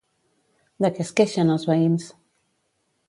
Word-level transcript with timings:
De 0.85 0.89
què 0.95 1.05
es 1.05 1.11
queixen 1.19 1.57
els 1.57 1.67
veïns? 1.73 2.09